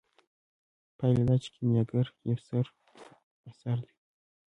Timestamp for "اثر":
3.49-3.77